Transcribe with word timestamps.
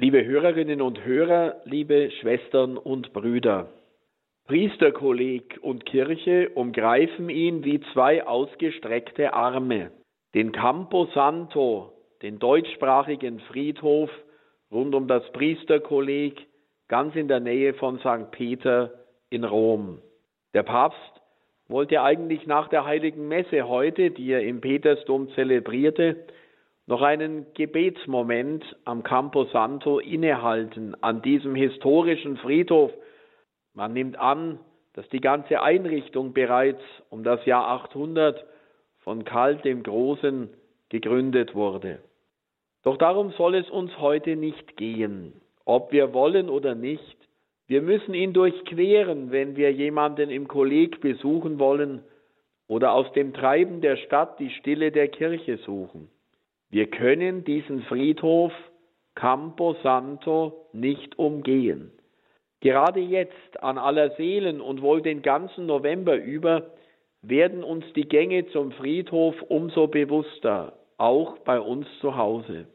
Liebe 0.00 0.24
Hörerinnen 0.24 0.80
und 0.80 1.04
Hörer, 1.04 1.56
liebe 1.66 2.10
Schwestern 2.22 2.78
und 2.78 3.12
Brüder, 3.12 3.68
Priesterkolleg 4.46 5.58
und 5.60 5.84
Kirche 5.84 6.48
umgreifen 6.54 7.28
ihn 7.28 7.64
wie 7.64 7.82
zwei 7.92 8.26
ausgestreckte 8.26 9.34
Arme. 9.34 9.90
Den 10.34 10.52
Campo 10.52 11.04
Santo, 11.12 11.92
den 12.22 12.38
deutschsprachigen 12.38 13.40
Friedhof 13.40 14.08
rund 14.72 14.94
um 14.94 15.06
das 15.06 15.30
Priesterkolleg, 15.32 16.46
ganz 16.88 17.14
in 17.14 17.28
der 17.28 17.40
Nähe 17.40 17.74
von 17.74 17.98
St. 17.98 18.30
Peter 18.30 19.04
in 19.28 19.44
Rom. 19.44 19.98
Der 20.54 20.62
Papst 20.62 21.20
wollte 21.68 22.00
eigentlich 22.00 22.46
nach 22.46 22.68
der 22.68 22.86
heiligen 22.86 23.28
Messe 23.28 23.68
heute, 23.68 24.12
die 24.12 24.32
er 24.32 24.44
im 24.44 24.62
Petersdom 24.62 25.28
zelebrierte, 25.34 26.24
noch 26.90 27.02
einen 27.02 27.46
Gebetsmoment 27.54 28.64
am 28.84 29.04
Campo 29.04 29.44
Santo 29.44 30.00
innehalten, 30.00 30.96
an 31.00 31.22
diesem 31.22 31.54
historischen 31.54 32.36
Friedhof. 32.38 32.90
Man 33.74 33.92
nimmt 33.92 34.18
an, 34.18 34.58
dass 34.94 35.08
die 35.10 35.20
ganze 35.20 35.62
Einrichtung 35.62 36.32
bereits 36.32 36.82
um 37.08 37.22
das 37.22 37.46
Jahr 37.46 37.68
800 37.68 38.44
von 38.98 39.24
Karl 39.24 39.58
dem 39.58 39.84
Großen 39.84 40.50
gegründet 40.88 41.54
wurde. 41.54 42.00
Doch 42.82 42.96
darum 42.96 43.30
soll 43.38 43.54
es 43.54 43.70
uns 43.70 43.96
heute 44.00 44.34
nicht 44.34 44.76
gehen, 44.76 45.40
ob 45.64 45.92
wir 45.92 46.12
wollen 46.12 46.50
oder 46.50 46.74
nicht. 46.74 47.16
Wir 47.68 47.82
müssen 47.82 48.14
ihn 48.14 48.32
durchqueren, 48.32 49.30
wenn 49.30 49.54
wir 49.54 49.72
jemanden 49.72 50.28
im 50.28 50.48
Kolleg 50.48 51.00
besuchen 51.00 51.60
wollen 51.60 52.02
oder 52.66 52.94
aus 52.94 53.12
dem 53.12 53.32
Treiben 53.32 53.80
der 53.80 53.96
Stadt 53.96 54.40
die 54.40 54.50
Stille 54.50 54.90
der 54.90 55.06
Kirche 55.06 55.58
suchen. 55.58 56.10
Wir 56.70 56.86
können 56.86 57.44
diesen 57.44 57.82
Friedhof 57.82 58.52
Campo 59.16 59.74
Santo 59.82 60.66
nicht 60.72 61.18
umgehen. 61.18 61.90
Gerade 62.60 63.00
jetzt 63.00 63.60
an 63.62 63.76
aller 63.76 64.10
Seelen 64.12 64.60
und 64.60 64.80
wohl 64.80 65.02
den 65.02 65.22
ganzen 65.22 65.66
November 65.66 66.16
über 66.16 66.70
werden 67.22 67.64
uns 67.64 67.84
die 67.94 68.08
Gänge 68.08 68.46
zum 68.48 68.70
Friedhof 68.72 69.34
umso 69.48 69.88
bewusster, 69.88 70.78
auch 70.96 71.38
bei 71.38 71.60
uns 71.60 71.86
zu 72.00 72.16
Hause. 72.16 72.66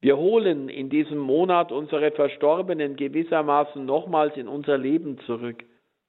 Wir 0.00 0.16
holen 0.16 0.68
in 0.68 0.88
diesem 0.88 1.18
Monat 1.18 1.72
unsere 1.72 2.12
Verstorbenen 2.12 2.96
gewissermaßen 2.96 3.84
nochmals 3.84 4.36
in 4.36 4.48
unser 4.48 4.78
Leben 4.78 5.18
zurück. 5.26 5.64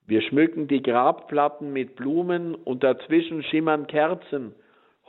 Wir 0.06 0.22
schmücken 0.22 0.68
die 0.68 0.82
Grabplatten 0.84 1.74
mit 1.74 1.96
Blumen 1.96 2.56
und 2.56 2.84
dazwischen 2.84 3.44
schimmern 3.44 3.88
Kerzen 3.88 4.54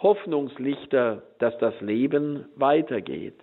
Hoffnungslichter, 0.03 1.23
dass 1.39 1.57
das 1.59 1.81
Leben 1.81 2.47
weitergeht. 2.57 3.37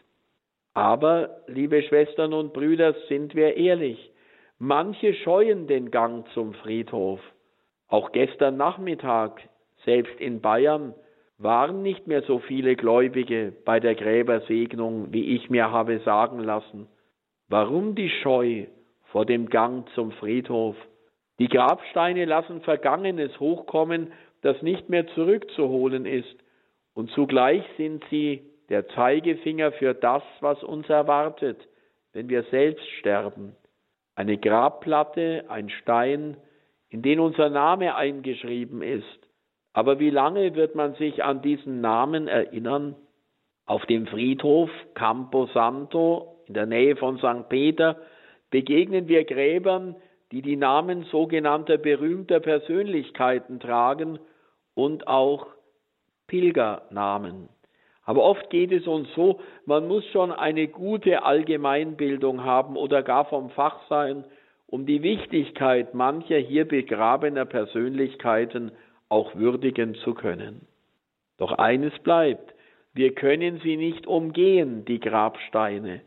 Aber, 0.73 1.41
liebe 1.47 1.81
Schwestern 1.83 2.33
und 2.33 2.53
Brüder, 2.53 2.93
sind 3.07 3.33
wir 3.33 3.55
ehrlich, 3.55 4.11
manche 4.57 5.13
scheuen 5.13 5.67
den 5.67 5.89
Gang 5.89 6.27
zum 6.33 6.53
Friedhof. 6.53 7.21
Auch 7.87 8.11
gestern 8.11 8.57
Nachmittag, 8.57 9.41
selbst 9.85 10.19
in 10.19 10.41
Bayern, 10.41 10.93
waren 11.37 11.81
nicht 11.81 12.07
mehr 12.07 12.23
so 12.23 12.39
viele 12.39 12.75
Gläubige 12.75 13.53
bei 13.63 13.79
der 13.79 13.95
Gräbersegnung, 13.95 15.13
wie 15.13 15.35
ich 15.37 15.49
mir 15.49 15.71
habe 15.71 15.99
sagen 15.99 16.39
lassen. 16.39 16.87
Warum 17.47 17.95
die 17.95 18.09
Scheu 18.21 18.65
vor 19.05 19.25
dem 19.25 19.47
Gang 19.49 19.87
zum 19.95 20.11
Friedhof? 20.11 20.75
Die 21.39 21.47
Grabsteine 21.47 22.25
lassen 22.25 22.61
Vergangenes 22.61 23.39
hochkommen, 23.39 24.11
das 24.41 24.61
nicht 24.61 24.89
mehr 24.89 25.07
zurückzuholen 25.07 26.05
ist 26.05 26.35
und 26.93 27.09
zugleich 27.11 27.63
sind 27.77 28.03
sie 28.09 28.43
der 28.69 28.87
Zeigefinger 28.89 29.71
für 29.73 29.93
das, 29.93 30.23
was 30.41 30.63
uns 30.63 30.87
erwartet, 30.89 31.57
wenn 32.13 32.29
wir 32.29 32.43
selbst 32.43 32.87
sterben. 32.99 33.55
Eine 34.15 34.37
Grabplatte, 34.37 35.45
ein 35.49 35.69
Stein, 35.69 36.37
in 36.89 37.01
den 37.01 37.19
unser 37.19 37.49
Name 37.49 37.95
eingeschrieben 37.95 38.81
ist. 38.81 39.27
Aber 39.73 39.99
wie 39.99 40.09
lange 40.09 40.55
wird 40.55 40.75
man 40.75 40.95
sich 40.95 41.23
an 41.23 41.41
diesen 41.41 41.81
Namen 41.81 42.27
erinnern? 42.27 42.95
Auf 43.65 43.85
dem 43.85 44.07
Friedhof 44.07 44.69
Campo 44.95 45.45
Santo 45.53 46.43
in 46.47 46.55
der 46.55 46.65
Nähe 46.65 46.95
von 46.95 47.17
St. 47.19 47.47
Peter 47.49 47.97
begegnen 48.49 49.07
wir 49.07 49.23
Gräbern, 49.25 49.95
die 50.31 50.41
die 50.41 50.55
Namen 50.55 51.03
sogenannter 51.03 51.77
berühmter 51.77 52.39
Persönlichkeiten 52.39 53.59
tragen 53.59 54.19
und 54.73 55.07
auch 55.07 55.47
Pilgernamen. 56.29 57.49
Aber 58.05 58.23
oft 58.23 58.49
geht 58.49 58.71
es 58.71 58.87
uns 58.87 59.07
so, 59.13 59.41
man 59.65 59.87
muss 59.87 60.05
schon 60.07 60.31
eine 60.31 60.67
gute 60.67 61.23
Allgemeinbildung 61.23 62.43
haben 62.43 62.77
oder 62.77 63.03
gar 63.03 63.25
vom 63.25 63.49
Fach 63.49 63.81
sein, 63.89 64.23
um 64.65 64.85
die 64.85 65.03
Wichtigkeit 65.03 65.93
mancher 65.93 66.37
hier 66.37 66.67
begrabener 66.67 67.45
Persönlichkeiten 67.45 68.71
auch 69.09 69.35
würdigen 69.35 69.95
zu 69.95 70.13
können. 70.13 70.65
Doch 71.37 71.51
eines 71.51 71.97
bleibt, 71.99 72.53
wir 72.93 73.13
können 73.13 73.59
sie 73.63 73.77
nicht 73.77 74.07
umgehen, 74.07 74.85
die 74.85 74.99
Grabsteine. 74.99 76.01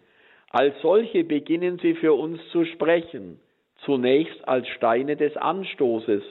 Als 0.50 0.75
solche 0.82 1.25
beginnen 1.25 1.78
sie 1.78 1.94
für 1.94 2.15
uns 2.15 2.41
zu 2.50 2.65
sprechen, 2.65 3.41
zunächst 3.84 4.47
als 4.47 4.69
Steine 4.69 5.16
des 5.16 5.37
Anstoßes, 5.37 6.22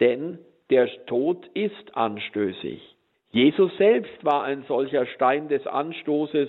denn 0.00 0.38
der 0.70 0.88
Tod 1.06 1.46
ist 1.54 1.96
anstößig. 1.96 2.93
Jesus 3.34 3.76
selbst 3.78 4.24
war 4.24 4.44
ein 4.44 4.62
solcher 4.68 5.06
Stein 5.06 5.48
des 5.48 5.66
Anstoßes, 5.66 6.48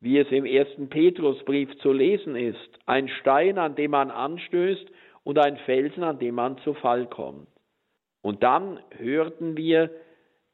wie 0.00 0.18
es 0.18 0.30
im 0.30 0.44
ersten 0.44 0.90
Petrusbrief 0.90 1.74
zu 1.78 1.94
lesen 1.94 2.36
ist. 2.36 2.78
Ein 2.84 3.08
Stein, 3.08 3.56
an 3.56 3.74
dem 3.74 3.92
man 3.92 4.10
anstößt 4.10 4.86
und 5.24 5.38
ein 5.38 5.56
Felsen, 5.64 6.02
an 6.02 6.18
dem 6.18 6.34
man 6.34 6.58
zu 6.58 6.74
Fall 6.74 7.06
kommt. 7.06 7.48
Und 8.20 8.42
dann 8.42 8.80
hörten 8.98 9.56
wir 9.56 9.88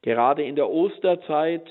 gerade 0.03 0.45
in 0.45 0.55
der 0.55 0.71
Osterzeit 0.71 1.69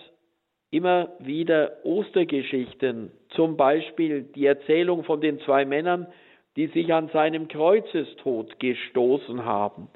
immer 0.72 1.14
wieder 1.20 1.78
Ostergeschichten, 1.86 3.14
zum 3.30 3.56
Beispiel 3.56 4.24
die 4.24 4.46
Erzählung 4.46 5.06
von 5.06 5.22
den 5.22 5.40
zwei 5.40 5.64
Männern, 5.64 6.08
die 6.58 6.68
sich 6.68 6.94
an 6.94 7.08
seinem 7.14 7.48
Kreuzestod 7.48 8.60
gestoßen 8.60 9.46
haben. 9.46 9.88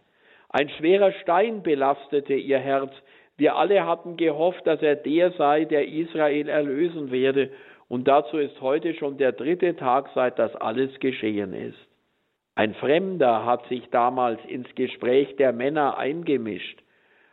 Ein 0.47 0.69
schwerer 0.69 1.11
Stein 1.21 1.63
belastete 1.63 2.35
ihr 2.35 2.59
Herz, 2.59 2.93
wir 3.39 3.55
alle 3.55 3.85
hatten 3.85 4.17
gehofft, 4.17 4.67
dass 4.67 4.81
er 4.81 4.95
der 4.95 5.31
sei, 5.31 5.65
der 5.65 5.87
Israel 5.87 6.49
erlösen 6.49 7.09
werde. 7.09 7.49
Und 7.87 8.07
dazu 8.07 8.37
ist 8.37 8.59
heute 8.61 8.93
schon 8.93 9.17
der 9.17 9.31
dritte 9.31 9.75
Tag, 9.75 10.09
seit 10.13 10.37
das 10.37 10.55
alles 10.55 10.99
geschehen 10.99 11.53
ist. 11.53 11.77
Ein 12.55 12.73
Fremder 12.75 13.45
hat 13.45 13.65
sich 13.69 13.89
damals 13.89 14.43
ins 14.45 14.67
Gespräch 14.75 15.37
der 15.37 15.53
Männer 15.53 15.97
eingemischt. 15.97 16.83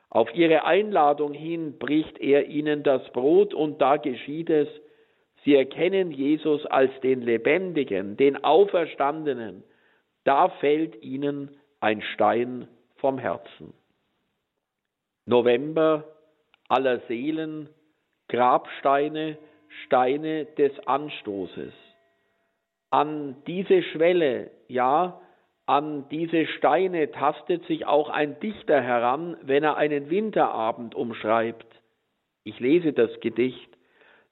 Auf 0.08 0.32
ihre 0.32 0.64
Einladung 0.64 1.32
hin 1.32 1.78
bricht 1.78 2.18
er 2.20 2.46
ihnen 2.46 2.84
das 2.84 3.02
Brot 3.10 3.52
und 3.52 3.82
da 3.82 3.96
geschieht 3.96 4.48
es. 4.48 4.68
Sie 5.44 5.56
erkennen 5.56 6.12
Jesus 6.12 6.64
als 6.66 6.92
den 7.00 7.22
Lebendigen, 7.22 8.16
den 8.16 8.42
Auferstandenen. 8.44 9.64
Da 10.22 10.48
fällt 10.48 11.02
ihnen 11.02 11.56
ein 11.80 12.00
Stein 12.14 12.68
vom 12.96 13.18
Herzen. 13.18 13.74
November 15.26 16.04
aller 16.68 17.00
Seelen, 17.08 17.68
Grabsteine, 18.28 19.36
Steine 19.84 20.44
des 20.44 20.72
Anstoßes. 20.86 21.72
An 22.90 23.36
diese 23.46 23.82
Schwelle, 23.82 24.50
ja, 24.68 25.20
an 25.66 26.08
diese 26.10 26.46
Steine 26.46 27.10
tastet 27.10 27.66
sich 27.66 27.86
auch 27.86 28.08
ein 28.08 28.38
Dichter 28.38 28.80
heran, 28.80 29.36
wenn 29.42 29.64
er 29.64 29.76
einen 29.76 30.10
Winterabend 30.10 30.94
umschreibt. 30.94 31.66
Ich 32.44 32.60
lese 32.60 32.92
das 32.92 33.18
Gedicht. 33.18 33.76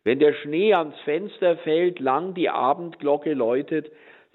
Wenn 0.04 0.21
der 0.21 0.33
Schnee 0.34 0.75
ans 0.75 0.99
Fenster 1.00 1.56
fällt, 1.59 1.99
lang 1.99 2.34
die 2.34 2.50
Abendglocke 2.50 3.34
läutet, 3.34 3.91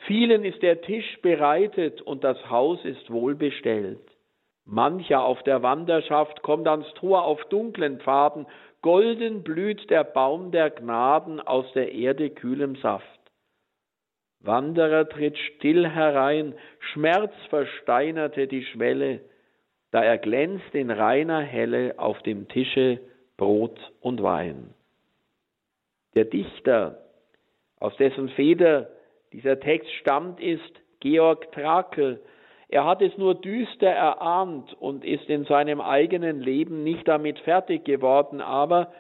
vielen 0.08 0.44
ist 0.44 0.62
der 0.62 0.82
Tisch 0.82 1.22
bereitet 1.22 2.02
und 2.02 2.26
das 2.26 2.50
Haus 2.50 2.84
ist 2.84 3.10
wohlbestellt. 3.10 4.02
Mancher 4.72 5.24
auf 5.24 5.42
der 5.44 5.64
Wanderschaft 5.64 6.44
kommt 6.44 6.68
ans 6.68 6.94
Tor 6.94 7.24
auf 7.24 7.44
dunklen 7.46 8.00
Pfaden, 8.00 8.46
golden 8.82 9.44
blüht 9.44 9.90
der 9.90 10.04
Baum 10.04 10.52
der 10.52 10.70
Gnaden 10.70 11.40
aus 11.40 11.66
der 11.74 11.92
Erde 11.92 12.30
kühlem 12.30 12.76
Saft. 12.76 13.20
Wanderer 14.42 15.10
tritt 15.10 15.38
still 15.38 15.88
herein, 15.88 16.54
Schmerz 16.80 17.34
versteinerte 17.50 18.48
die 18.48 18.64
Schwelle, 18.64 19.22
da 19.92 20.04
erglänzt 20.04 20.74
in 20.74 20.92
reiner 20.92 21.42
Helle 21.42 21.96
auf 21.98 22.22
dem 22.22 22.48
Tische 22.48 23.00
Brot 23.38 23.80
und 24.02 24.22
Wein. 24.22 24.74
Der 26.14 26.26
Dichter, 26.26 27.00
aus 27.80 27.96
dessen 27.98 28.30
Feder 28.30 28.90
dieser 29.34 29.60
Text 29.60 29.92
stammt, 29.94 30.40
ist 30.40 30.80
Georg 31.00 31.52
Trakel, 31.54 32.22
er 32.70 32.86
hat 32.86 33.02
es 33.02 33.18
nur 33.18 33.36
düster 33.36 33.90
erahnt 33.90 34.74
und 34.80 35.04
ist 35.04 35.28
in 35.30 35.46
seinem 35.46 35.82
eigenen 35.82 36.40
Leben 36.40 36.84
nicht 36.84 37.08
damit 37.08 37.40
fertig 37.40 37.84
geworden, 37.84 38.42
aber 38.42 38.92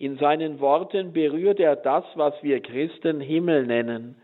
In 0.00 0.16
seinen 0.16 0.60
Worten 0.60 1.12
berührt 1.12 1.58
er 1.58 1.74
das, 1.74 2.04
was 2.14 2.32
wir 2.40 2.60
Christen 2.60 3.20
Himmel 3.20 3.66
nennen. 3.66 4.16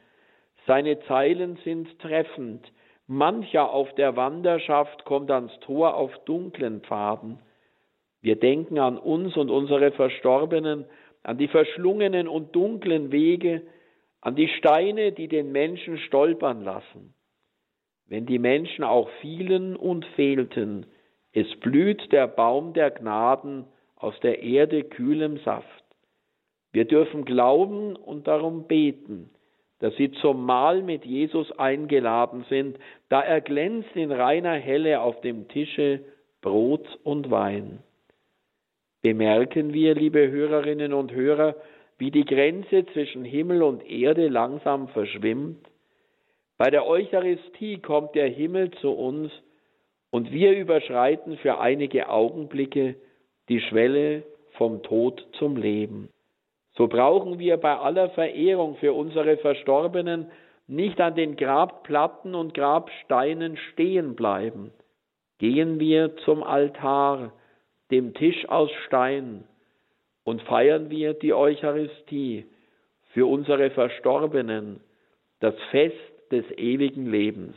Seine 0.69 1.01
Zeilen 1.01 1.59
sind 1.65 1.99
treffend. 1.99 2.65
Mancher 3.09 3.71
auf 3.71 3.93
der 3.97 4.17
Wanderschaft 4.17 5.05
kommt 5.05 5.31
ans 5.33 5.53
Tor 5.61 5.97
auf 5.97 6.13
dunklen 6.27 6.81
Pfaden. 6.83 7.41
Wir 8.23 8.37
denken 8.37 8.79
an 8.79 8.97
uns 8.97 9.37
und 9.37 9.51
unsere 9.51 9.91
Verstorbenen, 9.91 10.87
an 11.25 11.39
die 11.39 11.49
verschlungenen 11.49 12.29
und 12.29 12.55
dunklen 12.55 13.11
Wege, 13.11 13.63
an 14.21 14.37
die 14.37 14.49
Steine, 14.49 15.11
die 15.13 15.29
den 15.29 15.51
Menschen 15.51 15.99
stolpern 15.99 16.63
lassen. 16.63 17.15
Wenn 18.09 18.27
die 18.27 18.39
Menschen 18.39 18.85
auch 18.85 19.09
fielen 19.21 19.77
und 19.77 20.05
fehlten, 20.17 20.87
es 21.33 21.49
blüht 21.61 22.13
der 22.13 22.27
Baum 22.29 22.75
der 22.75 22.91
Gnaden 22.91 23.65
aus 23.97 24.19
der 24.21 24.43
Erde 24.43 24.85
kühlem 24.85 25.39
Saft. 25.39 25.85
Wir 26.73 26.85
dürfen 26.85 27.25
glauben 27.25 27.97
und 27.97 28.27
darum 28.27 28.67
beten, 28.67 29.31
dass 29.79 29.95
sie 29.97 30.11
zum 30.13 30.45
Mahl 30.45 30.83
mit 30.83 31.05
Jesus 31.05 31.51
eingeladen 31.59 32.45
sind, 32.49 32.79
da 33.09 33.21
erglänzt 33.21 33.95
in 33.95 34.13
reiner 34.13 34.55
Helle 34.55 35.01
auf 35.01 35.21
dem 35.21 35.49
Tische 35.49 36.01
Brot 36.41 36.87
und 37.05 37.31
Wein. 37.31 37.81
Bemerken 39.03 39.73
wir, 39.73 39.95
liebe 39.95 40.31
Hörerinnen 40.31 40.93
und 40.93 41.13
Hörer, 41.13 41.57
wie 41.99 42.11
die 42.11 42.25
Grenze 42.25 42.87
zwischen 42.93 43.25
Himmel 43.25 43.63
und 43.63 43.89
Erde 43.89 44.29
langsam 44.29 44.89
verschwimmt? 44.89 45.69
Bei 46.65 46.71
der 46.71 46.87
Eucharistie 46.87 47.77
kommt 47.77 48.15
der 48.15 48.27
Himmel 48.27 48.71
zu 48.81 48.91
uns 48.91 49.31
und 50.11 50.33
wir 50.33 50.57
überschreiten 50.57 51.37
für 51.37 51.59
einige 51.59 52.09
Augenblicke 52.09 52.95
die 53.51 53.61
Schwelle 53.61 54.23
vom 54.53 54.83
Tod 54.83 55.27
zum 55.33 55.59
Leben. 55.59 56.09
So 56.73 56.87
brauchen 56.87 57.39
wir 57.39 57.59
bei 57.59 57.77
aller 57.77 58.09
Verehrung 58.09 58.77
für 58.77 58.95
unsere 58.95 59.37
Verstorbenen 59.37 60.31
nicht 60.67 60.99
an 61.03 61.15
den 61.17 61.37
Grabplatten 61.37 62.35
und 62.35 62.55
Grabsteinen 62.55 63.59
stehen 63.59 64.15
bleiben. 64.15 64.73
Gehen 65.37 65.79
wir 65.79 66.17
zum 66.25 66.43
Altar, 66.43 67.35
dem 67.91 68.15
Tisch 68.15 68.49
aus 68.49 68.71
Stein, 68.87 69.45
und 70.25 70.41
feiern 70.41 70.89
wir 70.89 71.13
die 71.13 71.35
Eucharistie 71.35 72.47
für 73.13 73.27
unsere 73.27 73.69
Verstorbenen, 73.69 74.81
das 75.41 75.55
Fest 75.71 76.14
des 76.31 76.45
ewigen 76.57 77.11
Lebens. 77.11 77.57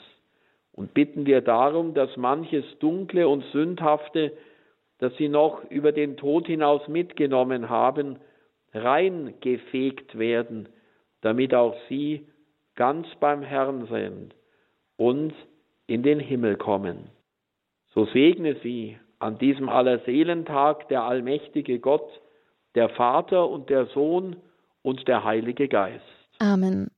Und 0.73 0.93
bitten 0.93 1.25
wir 1.25 1.41
darum, 1.41 1.93
dass 1.93 2.15
manches 2.17 2.63
Dunkle 2.79 3.27
und 3.27 3.43
Sündhafte, 3.51 4.33
das 4.99 5.15
sie 5.17 5.29
noch 5.29 5.63
über 5.69 5.91
den 5.91 6.17
Tod 6.17 6.47
hinaus 6.47 6.87
mitgenommen 6.87 7.69
haben, 7.69 8.19
reingefegt 8.73 10.17
werden, 10.17 10.69
damit 11.21 11.53
auch 11.53 11.75
sie 11.89 12.27
ganz 12.75 13.07
beim 13.19 13.41
Herrn 13.41 13.87
sind 13.87 14.35
und 14.97 15.33
in 15.87 16.03
den 16.03 16.19
Himmel 16.19 16.57
kommen. 16.57 17.09
So 17.93 18.05
segne 18.05 18.55
sie 18.61 18.97
an 19.19 19.39
diesem 19.39 19.69
Allerseelentag 19.69 20.87
der 20.89 21.03
allmächtige 21.03 21.79
Gott, 21.79 22.07
der 22.75 22.89
Vater 22.89 23.49
und 23.49 23.69
der 23.69 23.87
Sohn 23.87 24.35
und 24.83 25.07
der 25.07 25.23
Heilige 25.23 25.67
Geist. 25.67 26.03
Amen. 26.39 26.91